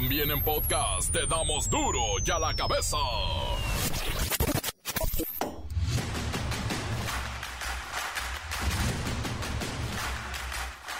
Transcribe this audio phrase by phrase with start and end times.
[0.00, 2.96] También en podcast te damos duro y a la cabeza.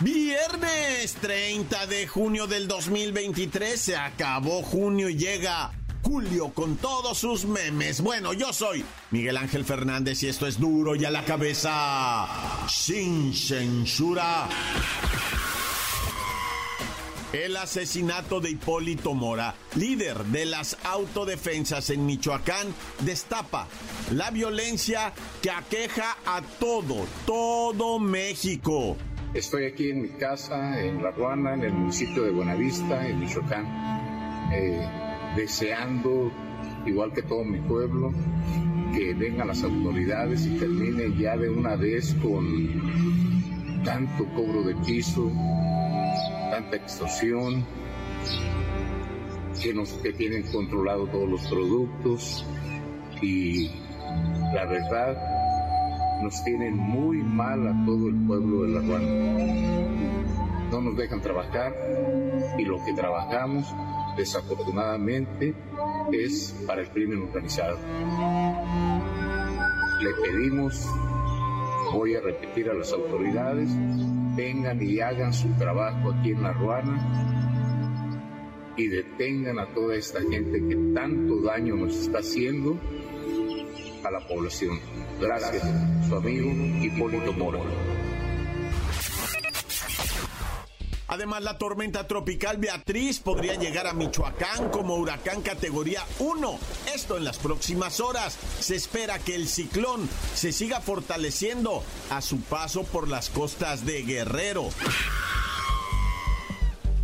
[0.00, 5.70] Viernes 30 de junio del 2023 se acabó junio y llega
[6.02, 8.00] julio con todos sus memes.
[8.00, 12.26] Bueno, yo soy Miguel Ángel Fernández y esto es duro y a la cabeza
[12.68, 14.48] sin censura.
[17.32, 22.68] El asesinato de Hipólito Mora, líder de las autodefensas en Michoacán,
[23.00, 23.68] destapa
[24.12, 28.96] la violencia que aqueja a todo, todo México.
[29.34, 33.66] Estoy aquí en mi casa, en La Ruana, en el municipio de Buenavista, en Michoacán,
[34.54, 34.88] eh,
[35.36, 36.32] deseando,
[36.86, 38.10] igual que todo mi pueblo,
[38.94, 45.30] que vengan las autoridades y termine ya de una vez con tanto cobro de piso,
[46.50, 47.64] tanta extorsión,
[49.62, 52.46] que, nos, que tienen controlado todos los productos
[53.20, 53.70] y
[54.54, 55.16] la verdad
[56.22, 59.06] nos tienen muy mal a todo el pueblo de La Ruana.
[60.70, 61.74] No nos dejan trabajar
[62.58, 63.66] y lo que trabajamos
[64.16, 65.54] desafortunadamente
[66.12, 67.78] es para el crimen organizado.
[70.00, 70.86] Le pedimos,
[71.92, 73.70] voy a repetir a las autoridades,
[74.38, 76.96] vengan y hagan su trabajo aquí en La Ruana
[78.76, 82.78] y detengan a toda esta gente que tanto daño nos está haciendo
[84.04, 84.78] a la población.
[85.20, 85.64] Gracias,
[86.08, 86.48] su amigo
[86.80, 87.64] Hipólito Moro.
[91.18, 96.58] Además, la tormenta tropical Beatriz podría llegar a Michoacán como huracán categoría 1.
[96.94, 98.38] Esto en las próximas horas.
[98.60, 104.04] Se espera que el ciclón se siga fortaleciendo a su paso por las costas de
[104.04, 104.68] Guerrero.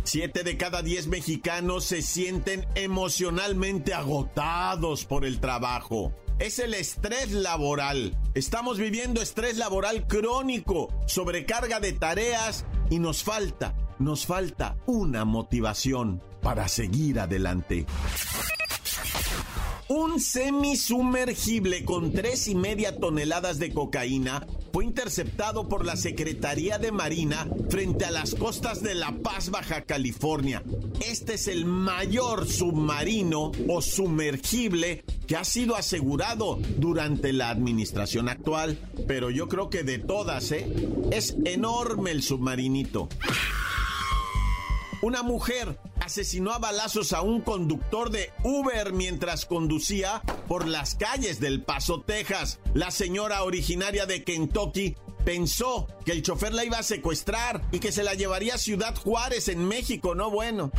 [0.05, 7.31] Siete de cada diez mexicanos se sienten emocionalmente agotados por el trabajo es el estrés
[7.31, 8.17] laboral.
[8.33, 16.21] Estamos viviendo estrés laboral crónico, sobrecarga de tareas y nos falta, nos falta una motivación
[16.41, 17.85] para seguir adelante.
[19.87, 26.91] Un semisumergible con tres y media toneladas de cocaína fue interceptado por la Secretaría de
[26.91, 30.63] Marina frente a las costas de La Paz, Baja California.
[31.07, 38.79] Este es el mayor submarino o sumergible que ha sido asegurado durante la administración actual.
[39.07, 40.67] Pero yo creo que de todas, ¿eh?
[41.11, 43.07] Es enorme el submarinito.
[45.01, 51.39] Una mujer asesinó a balazos a un conductor de Uber mientras conducía por las calles
[51.39, 52.59] del Paso, Texas.
[52.73, 57.91] La señora originaria de Kentucky pensó que el chofer la iba a secuestrar y que
[57.91, 60.71] se la llevaría a Ciudad Juárez en México, no bueno.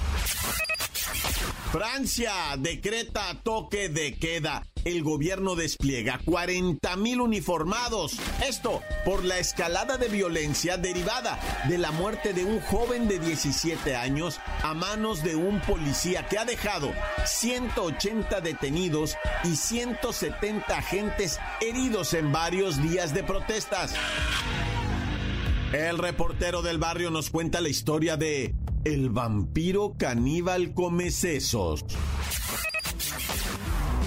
[1.77, 4.67] Francia decreta toque de queda.
[4.87, 8.19] El gobierno despliega 40 mil uniformados.
[8.49, 11.39] Esto por la escalada de violencia derivada
[11.69, 16.39] de la muerte de un joven de 17 años a manos de un policía que
[16.39, 16.95] ha dejado
[17.27, 19.15] 180 detenidos
[19.45, 23.93] y 170 agentes heridos en varios días de protestas.
[25.75, 28.55] El reportero del barrio nos cuenta la historia de
[28.87, 31.85] el vampiro caníbal come sesos.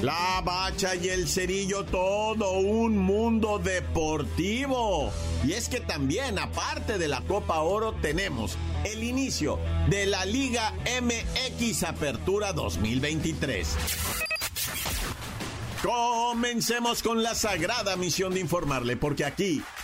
[0.02, 5.12] La bacha y el cerillo, todo un mundo deportivo.
[5.44, 10.74] Y es que también, aparte de la Copa Oro, tenemos el inicio de la Liga
[11.02, 13.76] MX Apertura 2023.
[15.84, 19.62] Comencemos con la sagrada misión de informarle, porque aquí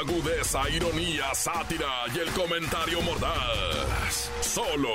[0.00, 4.30] Agudeza, ironía, sátira y el comentario mordaz.
[4.40, 4.88] Solo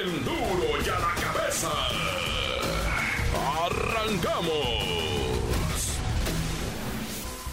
[0.00, 1.72] el duro y a la cabeza.
[3.64, 4.94] ¡Arrancamos!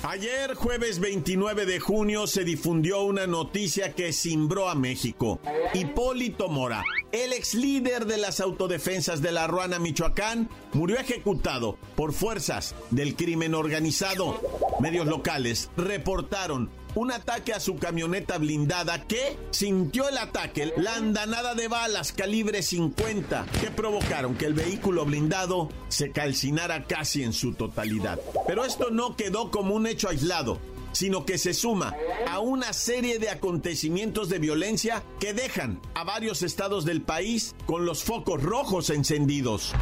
[0.04, 5.40] Ayer, jueves 29 de junio, se difundió una noticia que cimbró a México.
[5.74, 12.14] Hipólito Mora, el ex líder de las autodefensas de la Ruana, Michoacán, murió ejecutado por
[12.14, 14.42] fuerzas del crimen organizado.
[14.80, 21.56] Medios locales reportaron un ataque a su camioneta blindada que sintió el ataque, la andanada
[21.56, 27.54] de balas calibre 50 que provocaron que el vehículo blindado se calcinara casi en su
[27.54, 28.20] totalidad.
[28.48, 30.60] Pero esto no quedó como un hecho aislado.
[30.94, 31.94] sino que se suma
[32.28, 37.86] a una serie de acontecimientos de violencia que dejan a varios estados del país con
[37.86, 39.74] los focos rojos encendidos.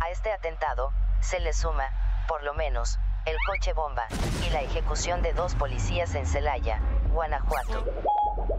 [0.00, 0.92] A este atentado
[1.22, 1.84] se le suma,
[2.28, 4.06] por lo menos, el coche bomba
[4.46, 6.80] y la ejecución de dos policías en Celaya,
[7.12, 7.84] Guanajuato.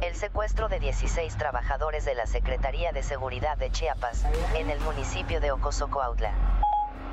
[0.02, 4.26] El secuestro de 16 trabajadores de la Secretaría de Seguridad de Chiapas,
[4.56, 6.34] en el municipio de Ocosocoautla.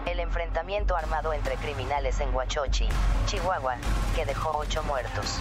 [0.07, 2.89] El enfrentamiento armado entre criminales en Huachochi,
[3.27, 3.77] Chihuahua,
[4.15, 5.41] que dejó ocho muertos.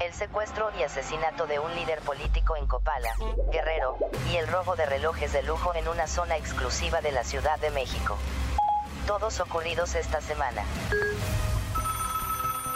[0.00, 3.12] El secuestro y asesinato de un líder político en Copala,
[3.50, 3.98] Guerrero,
[4.30, 7.70] y el robo de relojes de lujo en una zona exclusiva de la Ciudad de
[7.70, 8.16] México.
[9.08, 10.62] Todos ocurridos esta semana.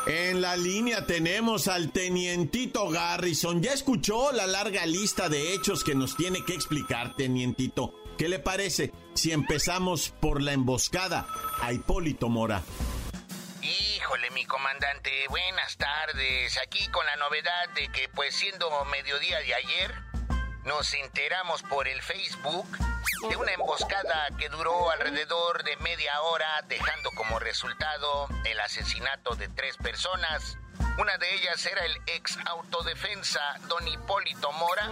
[0.07, 3.63] En la línea tenemos al tenientito Garrison.
[3.63, 7.93] ¿Ya escuchó la larga lista de hechos que nos tiene que explicar, tenientito?
[8.17, 11.27] ¿Qué le parece si empezamos por la emboscada
[11.61, 12.63] a Hipólito Mora?
[13.61, 16.59] Híjole, mi comandante, buenas tardes.
[16.67, 19.95] Aquí con la novedad de que, pues siendo mediodía de ayer,
[20.65, 22.67] nos enteramos por el Facebook
[23.29, 29.49] de una emboscada que duró alrededor de media hora, dejando como resultado el asesinato de
[29.49, 30.57] tres personas.
[30.99, 34.91] Una de ellas era el ex autodefensa don Hipólito Mora,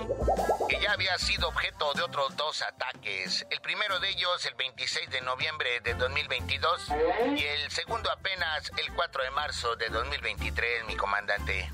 [0.68, 3.44] que ya había sido objeto de otros dos ataques.
[3.50, 6.88] El primero de ellos el 26 de noviembre de 2022
[7.36, 11.70] y el segundo apenas el 4 de marzo de 2023, mi comandante.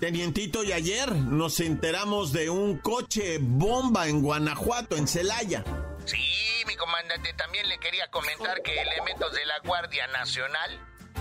[0.00, 5.64] Tenientito, y ayer nos enteramos de un coche bomba en Guanajuato, en Celaya.
[6.08, 10.80] Sí, mi comandante, también le quería comentar que elementos de la Guardia Nacional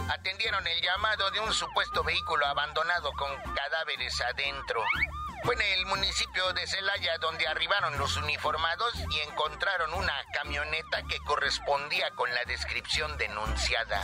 [0.10, 4.82] atendieron el llamado de un supuesto vehículo abandonado con cadáveres adentro.
[5.44, 11.18] Fue en el municipio de Celaya donde arribaron los uniformados y encontraron una camioneta que
[11.20, 14.02] correspondía con la descripción denunciada.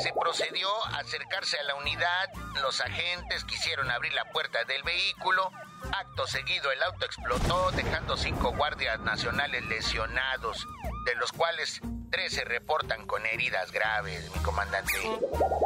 [0.00, 2.28] Se procedió a acercarse a la unidad,
[2.60, 5.52] los agentes quisieron abrir la puerta del vehículo,
[5.92, 10.66] acto seguido el auto explotó dejando cinco guardias nacionales lesionados,
[11.04, 11.80] de los cuales
[12.10, 14.92] tres se reportan con heridas graves, mi comandante.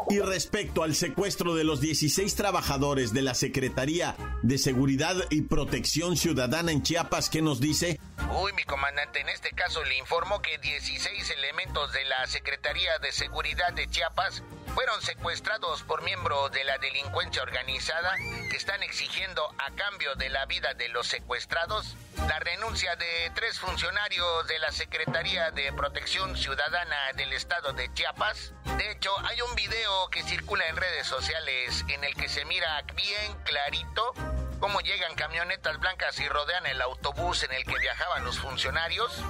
[0.08, 6.17] Y respecto al secuestro de los 16 trabajadores de la Secretaría de Seguridad y Protección
[6.17, 8.00] Ciudadana en Chiapas, ¿qué nos dice?
[8.43, 13.12] Uy, mi comandante, en este caso le informó que 16 elementos de la Secretaría de
[13.12, 14.43] Seguridad de Chiapas
[14.75, 18.14] fueron secuestrados por miembros de la delincuencia organizada
[18.50, 21.96] que están exigiendo a cambio de la vida de los secuestrados
[22.28, 28.52] la renuncia de tres funcionarios de la Secretaría de Protección Ciudadana del estado de Chiapas.
[28.76, 32.82] De hecho, hay un video que circula en redes sociales en el que se mira
[32.94, 34.12] bien clarito
[34.61, 39.20] cómo llegan camionetas blancas y rodean el autobús en el que viajaban los funcionarios.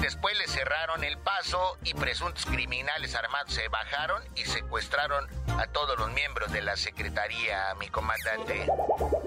[0.00, 5.98] Después le cerraron el paso y presuntos criminales armados se bajaron y secuestraron a todos
[5.98, 8.66] los miembros de la Secretaría, mi comandante.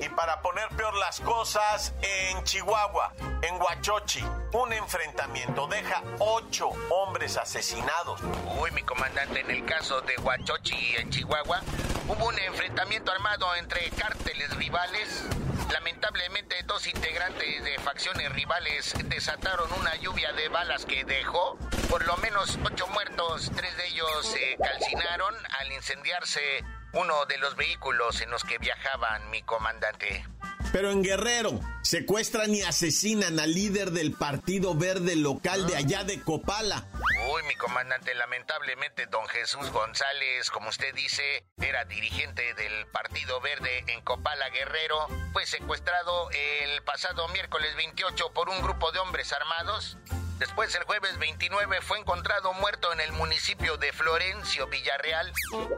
[0.02, 4.24] Y para poner peor las cosas, en Chihuahua, en Huachochi,
[4.54, 8.22] un enfrentamiento deja ocho hombres asesinados.
[8.60, 11.62] Uy, mi comandante, en el caso de Huachochi, en Chihuahua,
[12.08, 15.24] hubo un enfrentamiento armado entre cárteles rivales
[15.72, 21.58] Lamentablemente, dos integrantes de facciones rivales desataron una lluvia de balas que dejó
[21.90, 23.52] por lo menos ocho muertos.
[23.56, 29.30] Tres de ellos se calcinaron al incendiarse uno de los vehículos en los que viajaban
[29.30, 30.26] mi comandante.
[30.74, 36.20] Pero en Guerrero, secuestran y asesinan al líder del Partido Verde local de allá de
[36.20, 36.88] Copala.
[37.32, 43.84] Uy, mi comandante, lamentablemente don Jesús González, como usted dice, era dirigente del Partido Verde
[43.86, 50.00] en Copala Guerrero, fue secuestrado el pasado miércoles 28 por un grupo de hombres armados.
[50.40, 55.32] Después, el jueves 29, fue encontrado muerto en el municipio de Florencio, Villarreal,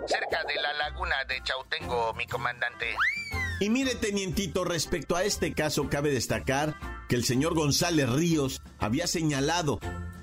[0.08, 2.96] cerca de la laguna de Chautengo, mi comandante.
[3.60, 6.76] Y mire, tenientito, respecto a este caso, cabe destacar
[7.08, 9.80] que el señor González Ríos había señalado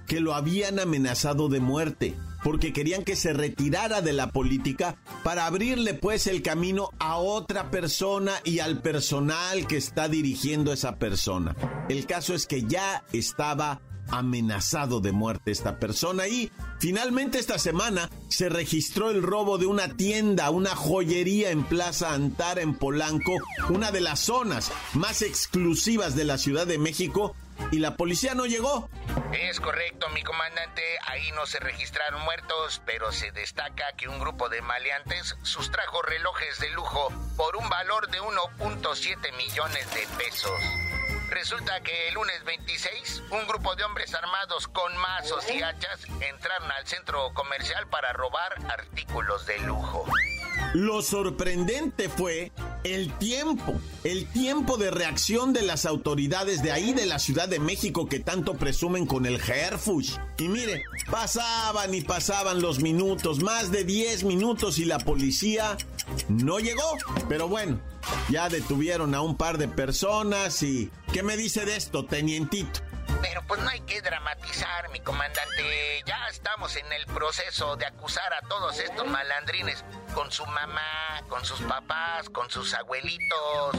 [0.07, 5.47] que lo habían amenazado de muerte porque querían que se retirara de la política para
[5.47, 11.57] abrirle pues el camino a otra persona y al personal que está dirigiendo esa persona.
[11.89, 13.81] El caso es que ya estaba
[14.13, 19.97] amenazado de muerte esta persona y finalmente esta semana se registró el robo de una
[19.97, 23.33] tienda, una joyería en Plaza Antara en Polanco,
[23.71, 27.35] una de las zonas más exclusivas de la Ciudad de México
[27.71, 28.89] y la policía no llegó.
[29.33, 30.83] Es correcto, mi comandante.
[31.07, 36.59] Ahí no se registraron muertos, pero se destaca que un grupo de maleantes sustrajo relojes
[36.61, 40.61] de lujo por un valor de 1.7 millones de pesos.
[41.33, 46.71] Resulta que el lunes 26, un grupo de hombres armados con mazos y hachas entraron
[46.71, 50.05] al centro comercial para robar artículos de lujo.
[50.75, 52.51] Lo sorprendente fue
[52.85, 53.75] el tiempo,
[54.05, 58.21] el tiempo de reacción de las autoridades de ahí de la Ciudad de México que
[58.21, 60.17] tanto presumen con el Herfush.
[60.39, 65.77] Y mire, pasaban y pasaban los minutos, más de 10 minutos y la policía
[66.29, 66.97] no llegó.
[67.29, 67.79] Pero bueno,
[68.31, 70.91] ya detuvieron a un par de personas y...
[71.13, 72.81] ¿Qué me dice de esto, tenientito?
[73.23, 76.03] Pero pues no hay que dramatizar, mi comandante.
[76.05, 81.45] Ya estamos en el proceso de acusar a todos estos malandrines con su mamá, con
[81.45, 83.77] sus papás, con sus abuelitos,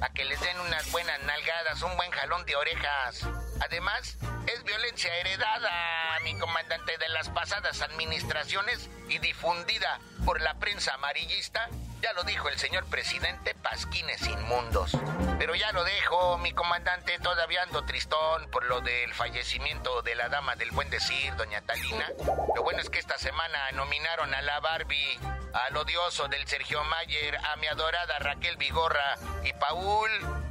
[0.00, 3.26] a que les den unas buenas nalgadas, un buen jalón de orejas.
[3.60, 10.94] Además, es violencia heredada, mi comandante, de las pasadas administraciones y difundida por la prensa
[10.94, 11.68] amarillista
[12.04, 14.90] ya lo dijo el señor presidente, pasquines inmundos.
[15.38, 20.28] Pero ya lo dejo, mi comandante, todavía ando tristón por lo del fallecimiento de la
[20.28, 22.06] dama del buen decir, doña Talina.
[22.54, 25.18] Lo bueno es que esta semana nominaron a la Barbie,
[25.54, 30.10] al odioso del Sergio Mayer, a mi adorada Raquel Vigorra y Paul,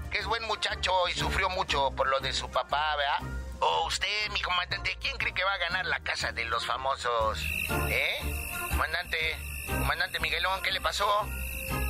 [0.09, 3.31] que es buen muchacho y sufrió mucho por lo de su papá, ¿verdad?
[3.59, 7.45] O usted, mi comandante, ¿quién cree que va a ganar la casa de los famosos?
[7.89, 8.17] ¿Eh?
[8.71, 11.07] Comandante, comandante Miguelón, ¿qué le pasó?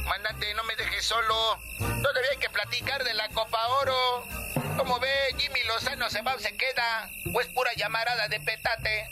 [0.07, 1.59] Mandante, no me dejes solo.
[1.79, 4.25] Todavía hay que platicar de la Copa Oro.
[4.77, 7.09] Como ve, Jimmy Lozano se va o se queda.
[7.33, 9.07] O es pura llamarada de petate.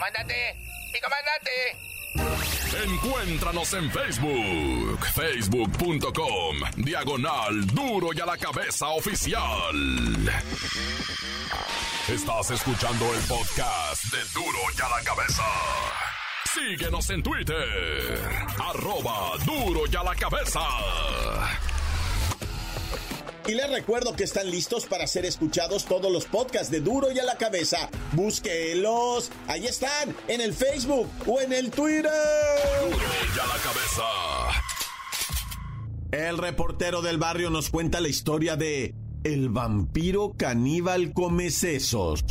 [0.00, 0.56] Mandante,
[0.92, 1.92] mi comandante.
[2.84, 9.74] Encuéntranos en Facebook, facebook.com, diagonal duro y a la cabeza oficial.
[12.08, 16.11] Estás escuchando el podcast de duro y a la cabeza.
[16.54, 18.18] Síguenos en Twitter.
[18.58, 20.60] Arroba duro y a la cabeza.
[23.46, 27.18] Y les recuerdo que están listos para ser escuchados todos los podcasts de Duro y
[27.18, 27.88] a la cabeza.
[28.12, 29.32] Búsquelos.
[29.48, 32.12] Ahí están, en el Facebook o en el Twitter.
[32.82, 34.02] Duro y a la cabeza.
[36.12, 38.94] El reportero del barrio nos cuenta la historia de
[39.24, 42.22] El vampiro caníbal come sesos.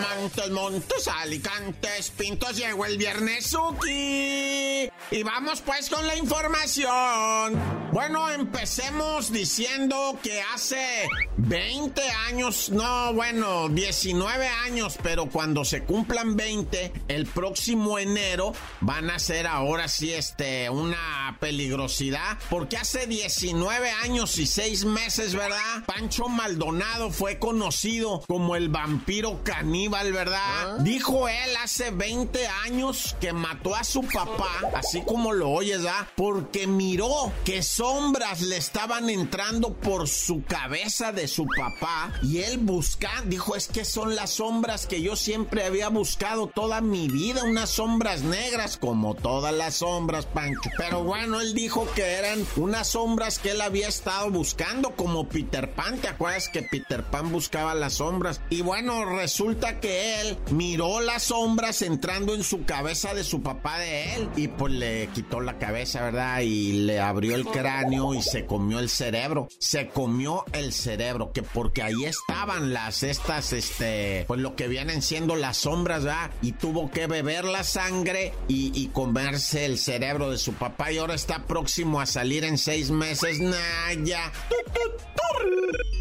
[0.00, 4.90] Montos, montos, alicantes, pintos, llegó el viernes Suki.
[5.10, 7.79] Y vamos pues con la información.
[7.92, 16.36] Bueno, empecemos diciendo que hace 20 años, no, bueno, 19 años, pero cuando se cumplan
[16.36, 23.90] 20, el próximo enero van a ser ahora sí este, una peligrosidad, porque hace 19
[23.90, 25.84] años y 6 meses, ¿verdad?
[25.86, 30.38] Pancho Maldonado fue conocido como el vampiro caníbal, ¿verdad?
[30.40, 30.76] ¿Ah?
[30.80, 36.06] Dijo él hace 20 años que mató a su papá, así como lo oyes, ¿verdad?
[36.14, 42.58] Porque miró que sombras le estaban entrando por su cabeza de su papá y él
[42.58, 47.42] busca, dijo, es que son las sombras que yo siempre había buscado toda mi vida,
[47.42, 50.68] unas sombras negras como todas las sombras, Pancho.
[50.76, 55.72] Pero bueno, él dijo que eran unas sombras que él había estado buscando como Peter
[55.72, 58.42] Pan, ¿te acuerdas que Peter Pan buscaba las sombras?
[58.50, 63.78] Y bueno, resulta que él miró las sombras entrando en su cabeza de su papá
[63.78, 66.40] de él y pues le quitó la cabeza, ¿verdad?
[66.40, 67.69] Y le abrió el cráneo
[68.14, 69.48] y se comió el cerebro.
[69.58, 75.02] Se comió el cerebro, que porque ahí estaban las estas, este, pues lo que vienen
[75.02, 76.30] siendo las sombras, ¿verdad?
[76.42, 81.14] Y tuvo que beber la sangre y, comerse el cerebro de su papá y ahora
[81.14, 83.38] está próximo a salir en seis meses.
[83.40, 84.32] Naya.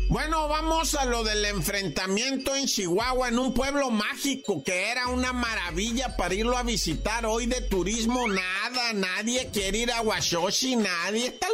[0.09, 5.33] Bueno, vamos a lo del enfrentamiento en Chihuahua, en un pueblo mágico que era una
[5.33, 8.27] maravilla para irlo a visitar hoy de turismo.
[8.27, 11.47] Nada, nadie quiere ir a Washoshi, nadie está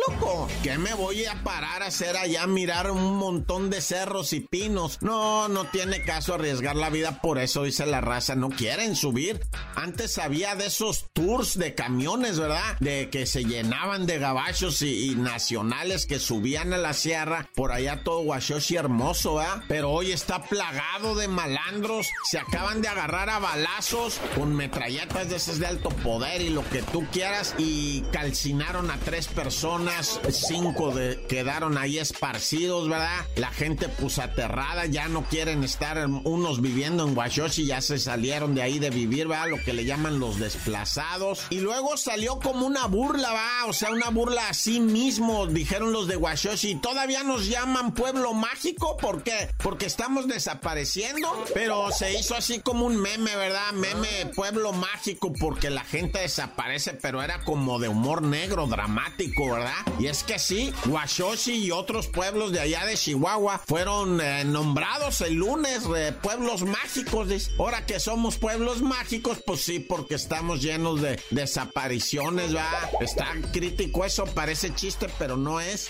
[0.62, 2.46] ¿Qué me voy a parar a hacer allá?
[2.46, 5.00] Mirar un montón de cerros y pinos.
[5.02, 8.36] No, no tiene caso arriesgar la vida por eso, dice la raza.
[8.36, 9.40] No quieren subir.
[9.76, 12.78] Antes había de esos tours de camiones, ¿verdad?
[12.80, 17.50] De que se llenaban de gabachos y, nacionales que subían a la sierra.
[17.56, 19.64] Por allá todo Washoshi hermoso, ¿verdad?
[19.68, 22.10] Pero hoy está plagado de malandros.
[22.30, 26.68] Se acaban de agarrar a balazos con metralletas de esas de alto poder y lo
[26.70, 27.56] que tú quieras.
[27.58, 30.94] Y calcinaron a tres personas cinco
[31.28, 33.26] quedaron ahí esparcidos, ¿verdad?
[33.36, 38.56] La gente pues aterrada, ya no quieren estar unos viviendo en Washoshi, ya se salieron
[38.56, 39.50] de ahí de vivir, ¿verdad?
[39.50, 41.46] Lo que le llaman los desplazados.
[41.50, 43.66] Y luego salió como una burla, ¿va?
[43.68, 46.76] O sea, una burla a sí mismo, dijeron los de Washoshi.
[46.76, 49.50] Todavía nos llaman pueblo mágico, ¿por qué?
[49.58, 53.72] Porque estamos desapareciendo, pero se hizo así como un meme, ¿verdad?
[53.74, 59.85] Meme pueblo mágico porque la gente desaparece, pero era como de humor negro, dramático, ¿verdad?
[59.98, 65.22] Y es que sí, Washoshi y otros pueblos de allá de Chihuahua fueron eh, nombrados
[65.22, 67.52] el lunes eh, pueblos mágicos.
[67.58, 72.90] Ahora que somos pueblos mágicos, pues sí, porque estamos llenos de desapariciones, ¿verdad?
[73.00, 75.90] Está crítico eso, parece chiste, pero no es.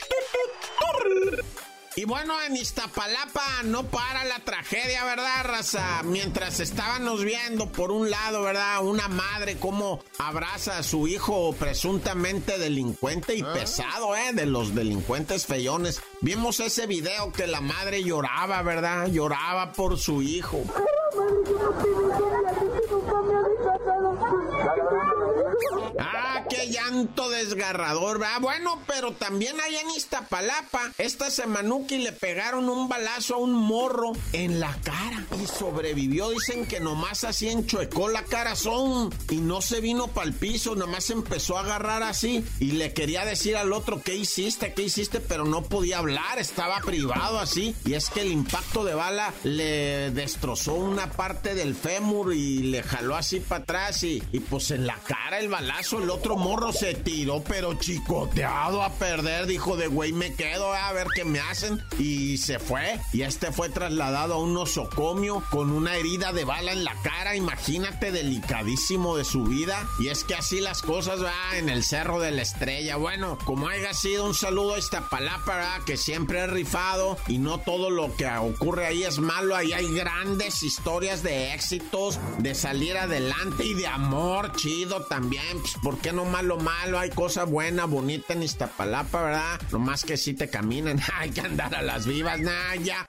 [1.98, 6.04] Y bueno, en Iztapalapa no para la tragedia, ¿verdad, raza?
[6.04, 8.86] Mientras estábamos viendo, por un lado, ¿verdad?
[8.86, 13.54] Una madre cómo abraza a su hijo presuntamente delincuente y ¿Ah?
[13.54, 14.34] pesado, ¿eh?
[14.34, 16.02] De los delincuentes feyones.
[16.20, 19.08] Vimos ese video que la madre lloraba, ¿verdad?
[19.08, 20.64] Lloraba por su hijo.
[25.98, 26.25] Ah,
[26.55, 28.39] qué llanto desgarrador, ¿verdad?
[28.41, 34.13] Bueno, pero también allá en Iztapalapa, esta semanuki le pegaron un balazo a un morro
[34.33, 36.29] en la cara y sobrevivió.
[36.29, 38.24] Dicen que nomás así enchuecó la
[38.55, 42.93] son y no se vino para el piso, nomás empezó a agarrar así y le
[42.93, 47.75] quería decir al otro qué hiciste, qué hiciste, pero no podía hablar, estaba privado así.
[47.85, 52.83] Y es que el impacto de bala le destrozó una parte del fémur y le
[52.83, 56.72] jaló así para atrás y, y pues en la cara el balazo, el otro morro
[56.72, 59.48] se tiró, pero chicoteado a perder.
[59.48, 61.84] Dijo de güey, me quedo a ver qué me hacen.
[61.98, 63.00] Y se fue.
[63.14, 67.36] Y este fue trasladado a un nosocomio con una herida de bala en la cara.
[67.36, 69.90] Imagínate, delicadísimo de su vida.
[69.98, 72.96] Y es que así las cosas va en el cerro de la estrella.
[72.98, 77.18] Bueno, como haya sido, un saludo a esta palabra que siempre he rifado.
[77.28, 79.56] Y no todo lo que ocurre ahí es malo.
[79.56, 85.60] Ahí hay grandes historias de éxitos, de salir adelante y de amor chido también.
[85.60, 89.62] Pues, ¿por qué no malo, malo, hay cosa buena, bonita en Iztapalapa, ¿verdad?
[89.72, 93.08] Lo más que si te caminan, hay que andar a las vivas, nah, ya.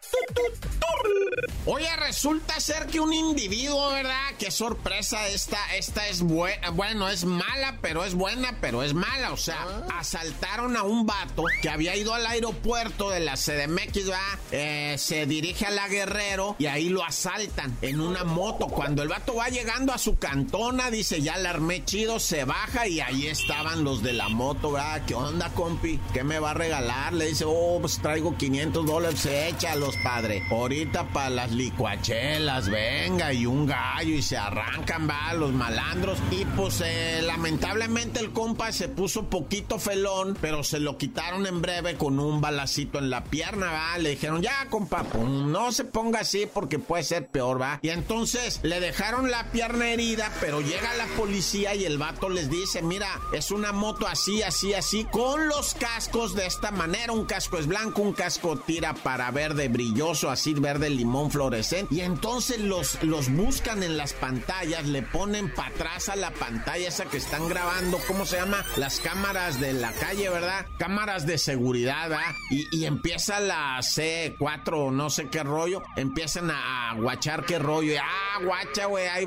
[1.66, 4.34] Oye, resulta ser que un individuo, ¿verdad?
[4.38, 9.32] Qué sorpresa esta, esta es buena, bueno, es mala, pero es buena, pero es mala.
[9.32, 14.38] O sea, asaltaron a un vato que había ido al aeropuerto de la CDMX, ¿verdad?
[14.52, 18.68] Eh, se dirige a la Guerrero y ahí lo asaltan en una moto.
[18.68, 22.86] Cuando el vato va llegando a su cantona, dice, ya la armé chido, se baja
[22.86, 25.02] y ahí estaban los de la moto, ¿verdad?
[25.06, 25.98] ¿Qué onda, compi?
[26.12, 27.14] ¿Qué me va a regalar?
[27.14, 30.42] Le dice, oh, pues traigo 500 dólares, échalos, padre.
[30.50, 36.18] Ahorita para las licuachelas, venga, y un gallo, y se arrancan, va, los malandros.
[36.30, 41.62] Y pues eh, lamentablemente el compa se puso poquito felón, pero se lo quitaron en
[41.62, 43.98] breve con un balacito en la pierna, va.
[43.98, 47.78] Le dijeron, ya, compa, no se ponga así porque puede ser peor, va.
[47.82, 52.50] Y entonces le dejaron la pierna herida, pero llega la policía y el vato les
[52.50, 52.95] dice, mira,
[53.32, 57.12] es una moto así, así, así, con los cascos de esta manera.
[57.12, 61.94] Un casco es blanco, un casco tira para verde brilloso, así verde limón fluorescente.
[61.94, 66.88] Y entonces los, los buscan en las pantallas, le ponen para atrás a la pantalla
[66.88, 68.64] esa que están grabando, ¿cómo se llama?
[68.76, 70.66] Las cámaras de la calle, ¿verdad?
[70.78, 72.34] Cámaras de seguridad, ¿verdad?
[72.50, 77.94] Y, y empieza la C4 no sé qué rollo, empiezan a, guachar qué rollo.
[78.02, 79.24] Ah, guacha, güey, ahí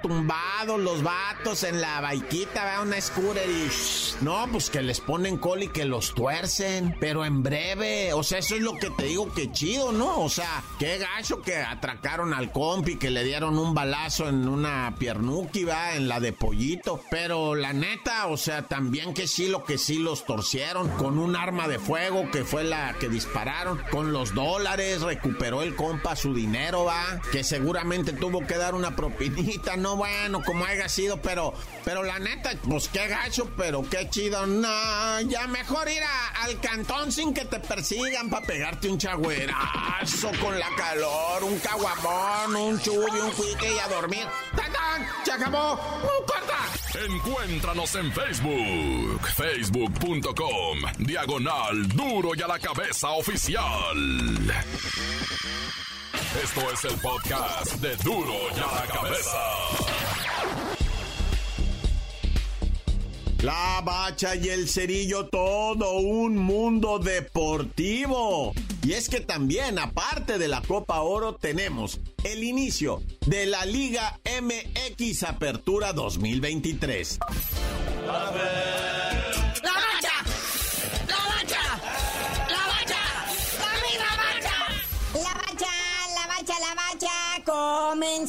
[0.00, 2.82] tumbados los vatos en la baiquita, ¿verdad?
[2.82, 4.24] Una scooter y...
[4.24, 8.38] no, pues que les ponen col y que los tuercen, pero en breve, o sea,
[8.38, 10.20] eso es lo que te digo que chido, ¿no?
[10.20, 14.94] O sea, qué gacho que atracaron al compi, que le dieron un balazo en una
[14.98, 19.64] piernuki, va, en la de pollito, pero la neta, o sea, también que sí, lo
[19.64, 24.12] que sí los torcieron, con un arma de fuego que fue la que dispararon, con
[24.12, 29.73] los dólares, recuperó el compa su dinero, va, que seguramente tuvo que dar una propinita,
[29.76, 34.46] no bueno, como haya sido, pero, pero la neta, pues qué gacho, pero qué chido.
[34.46, 36.02] No, ya mejor ir
[36.42, 42.56] al cantón sin que te persigan para pegarte un chagüerazo con la calor, un caguamón,
[42.56, 44.26] un chubi, un cuique y a dormir.
[44.56, 45.06] ¡Tan, tan!
[45.24, 45.76] ¡Se acabó!
[46.26, 46.58] ¡Corta!
[47.06, 53.94] Encuéntranos en Facebook, facebook.com, diagonal duro y a la cabeza oficial.
[56.42, 59.38] Esto es el podcast de duro y a la cabeza.
[63.40, 68.52] La bacha y el cerillo, todo un mundo deportivo.
[68.82, 74.18] Y es que también, aparte de la Copa Oro, tenemos el inicio de la Liga
[74.24, 77.20] MX Apertura 2023.
[78.06, 78.30] ¡La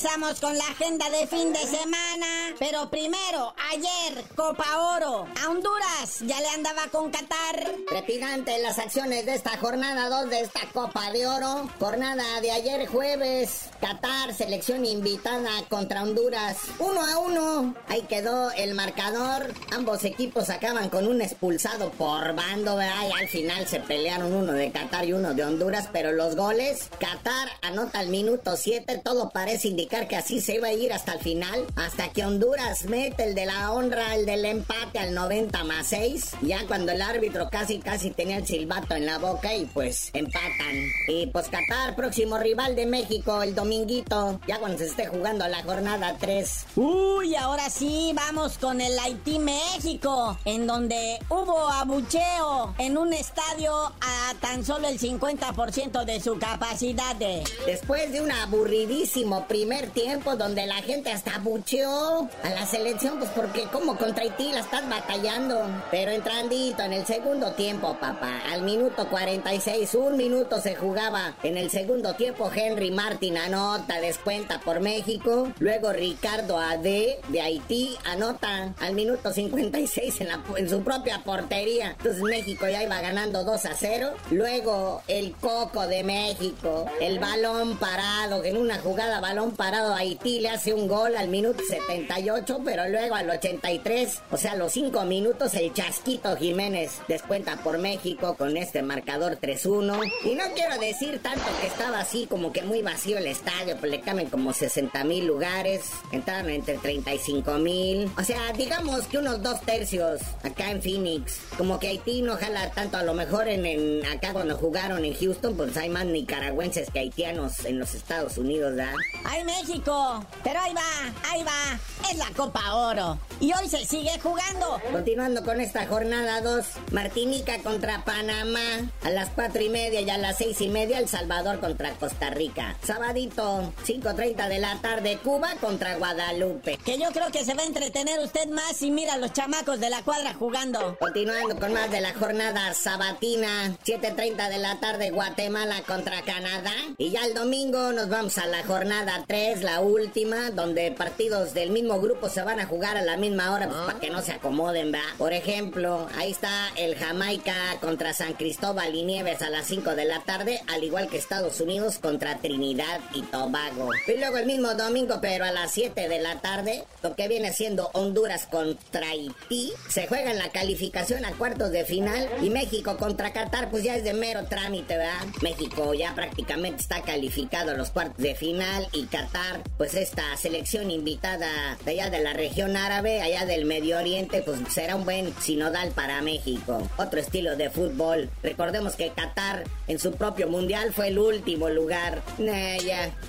[0.05, 2.53] Comenzamos con la agenda de fin de semana.
[2.59, 5.27] Pero primero, ayer, Copa Oro.
[5.43, 7.65] A Honduras ya le andaba con Qatar.
[7.87, 11.69] Trepidante las acciones de esta jornada 2 de esta Copa de Oro.
[11.79, 13.69] Jornada de ayer jueves.
[13.81, 16.57] Qatar, selección invitada contra Honduras.
[16.79, 17.75] Uno a uno.
[17.87, 19.53] Ahí quedó el marcador.
[19.71, 23.09] Ambos equipos acaban con un expulsado por bando, ¿verdad?
[23.19, 27.49] Al final se pelearon uno de Qatar y uno de Honduras, pero los goles, Qatar
[27.61, 31.19] anota al minuto 7, todo parece indicar que así se iba a ir hasta el
[31.19, 35.87] final, hasta que Honduras mete el de la honra, el del empate al 90 más
[35.87, 40.09] 6, ya cuando el árbitro casi casi tenía el silbato en la boca y pues
[40.13, 40.75] empatan.
[41.07, 45.63] Y pues Qatar, próximo rival de México el dominguito, ya cuando se esté jugando la
[45.63, 46.65] jornada 3.
[46.75, 53.73] Uy, ahora sí, vamos con el Haití México, en donde hubo abucheo en un estadio
[53.73, 57.15] a tan solo el 50% de su capacidad.
[57.15, 57.43] De...
[57.65, 63.31] Después de un aburridísimo primer tiempo donde la gente hasta abucheó a la selección, pues
[63.45, 65.61] porque como contra Haití la estás batallando.
[65.91, 71.35] Pero entrandito en el segundo tiempo, papá, al minuto 46, un minuto se jugaba.
[71.43, 75.51] En el segundo tiempo, Henry Martin anota, descuenta por México.
[75.59, 80.21] Luego Ricardo Ade de Haití anota al minuto 56
[80.57, 81.91] en, su propia portería.
[81.91, 84.09] Entonces México ya iba ganando 2 a 0.
[84.31, 90.49] Luego el Coco de México, el balón parado, en una jugada balón parado Haití le
[90.49, 95.53] hace un gol al minuto 78, pero luego al 83, o sea, los 5 minutos
[95.53, 100.11] el Chasquito Jiménez descuenta por México con este marcador 3-1.
[100.25, 103.91] Y no quiero decir tanto que estaba así como que muy vacío el estadio, pues
[103.91, 109.41] le caben como 60 mil lugares, entraron entre 35 mil, o sea, digamos que unos
[109.41, 111.39] dos tercios acá en Phoenix.
[111.57, 115.55] Como que Haití no jala tanto, a lo mejor en, acá cuando jugaron en Houston,
[115.55, 118.93] pues hay más nicaragüenses que haitianos en los Estados Unidos, ¿verdad?
[119.23, 120.25] ¡Ay, México!
[120.43, 121.79] Pero ahí va, ahí va,
[122.11, 123.19] es la Copa Oro.
[123.39, 124.81] Y hoy se sigue jugando.
[124.91, 130.17] Continuando con esta jornada 2, Martinica contra Panamá a las 4 y media y a
[130.17, 132.77] las 6 y media El Salvador contra Costa Rica.
[132.83, 136.77] Sabadito, 5.30 de la tarde, Cuba contra Guadalupe.
[136.85, 139.79] Que yo creo que se va a entretener usted más si mira a los chamacos
[139.81, 140.97] de la cuadra jugando.
[140.99, 146.73] Continuando con más de la jornada sabatina, 7.30 de la tarde, Guatemala contra Canadá.
[146.97, 151.71] Y ya el domingo nos vamos a la jornada 3, la última, donde partidos del
[151.71, 154.33] mismo grupo se van a jugar a la misma hora pues, para que no se
[154.33, 155.03] acomoden, ¿va?
[155.17, 160.05] Por ejemplo, ahí está el Jamaica contra San Cristóbal y Nieves a las 5 de
[160.05, 163.89] la tarde, al igual que Estados Unidos contra Trinidad y Tobago.
[164.07, 167.53] Y luego el mismo domingo, pero a las 7 de la tarde, lo que viene
[167.53, 172.97] siendo Honduras contra Haití, se juega en la calificación a cuartos de final y México
[172.97, 175.25] contra Qatar, pues ya es de mero trámite, ¿verdad?
[175.41, 180.91] México ya prácticamente está calificado a los cuartos de final y Qatar, pues esta selección
[180.91, 185.33] invitada de allá de la región árabe, allá del Medio Oriente, pues será un buen
[185.39, 186.87] sinodal para México.
[186.97, 188.29] Otro estilo de fútbol.
[188.43, 192.21] Recordemos que Qatar en su propio mundial fue el último lugar.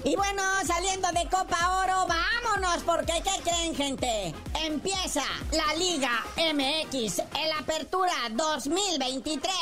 [0.04, 4.34] Y bueno, saliendo de Copa Oro, vámonos, porque ¿qué creen, gente?
[4.64, 9.52] Empieza la Liga MX, el Apertura 2023.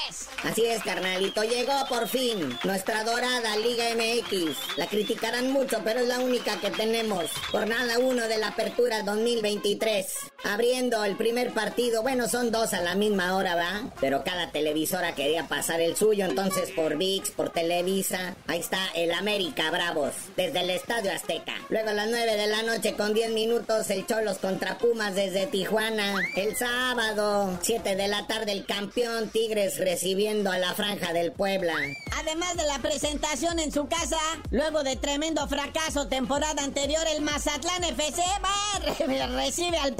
[0.44, 4.76] Así es, carnalito, llegó por fin nuestra dorada Liga MX.
[4.76, 7.30] La criticarán mucho, pero es la única que tenemos.
[7.50, 10.03] Jornada 1 de la Apertura 2023.
[10.04, 10.33] Yes.
[10.46, 13.90] Abriendo el primer partido, bueno, son dos a la misma hora, ¿va?
[14.00, 19.12] Pero cada televisora quería pasar el suyo, entonces por VIX, por Televisa, ahí está el
[19.12, 21.54] América Bravos, desde el Estadio Azteca.
[21.70, 25.46] Luego a las 9 de la noche con 10 minutos el Cholos contra Pumas desde
[25.46, 26.14] Tijuana.
[26.36, 31.74] El sábado, 7 de la tarde el campeón Tigres recibiendo a la Franja del Puebla.
[32.18, 34.18] Además de la presentación en su casa,
[34.50, 39.94] luego de tremendo fracaso temporada anterior, el Mazatlán FC va, recibe al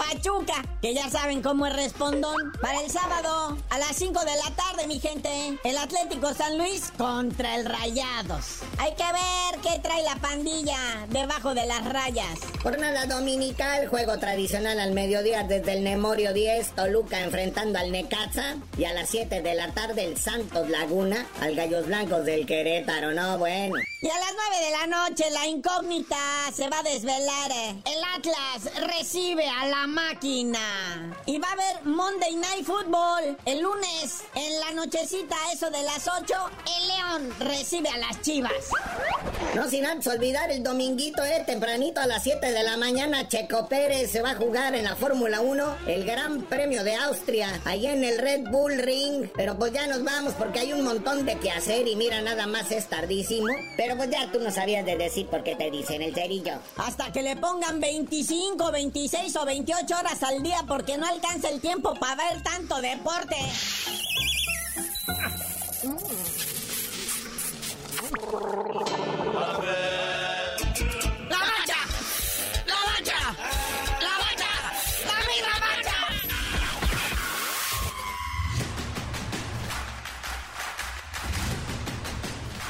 [0.83, 2.53] Que ya saben cómo es respondón.
[2.61, 5.31] Para el sábado, a las 5 de la tarde, mi gente,
[5.63, 8.61] el Atlético San Luis contra el Rayados.
[8.79, 12.41] Hay que ver qué trae la pandilla debajo de las rayas.
[12.63, 18.57] Jornada dominical, juego tradicional al mediodía desde el Nemorio 10, Toluca enfrentando al Necaxa.
[18.77, 23.13] Y a las 7 de la tarde, el Santos Laguna al Gallos Blancos del Querétaro,
[23.13, 23.39] ¿no?
[23.39, 23.77] Bueno.
[24.05, 26.19] Y a las 9 de la noche, la incógnita
[26.55, 27.51] se va a desvelar.
[27.51, 30.59] El Atlas recibe a la máquina.
[31.25, 33.39] Y va a haber Monday Night Football.
[33.47, 36.35] El lunes, en la nochecita, eso de las 8,
[36.83, 38.53] el León recibe a las chivas.
[39.55, 43.69] No sin antes olvidar el dominguito, eh, tempranito a las 7 de la mañana, Checo
[43.69, 47.93] Pérez se va a jugar en la Fórmula 1 el Gran Premio de Austria, allá
[47.93, 49.29] en el Red Bull Ring.
[49.35, 52.47] Pero pues ya nos vamos porque hay un montón de que hacer y mira, nada
[52.47, 53.49] más es tardísimo.
[53.77, 56.59] Pero pues ya tú no sabías de decir por qué te dicen el cerillo.
[56.77, 61.61] Hasta que le pongan 25, 26 o 28 horas al día porque no alcanza el
[61.61, 63.37] tiempo para ver tanto deporte.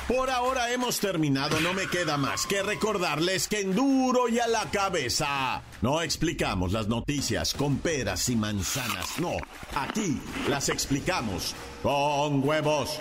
[0.07, 4.47] Por ahora hemos terminado, no me queda más que recordarles que en duro y a
[4.47, 5.63] la cabeza.
[5.81, 9.33] No explicamos las noticias con peras y manzanas, no,
[9.75, 13.01] aquí las explicamos con huevos.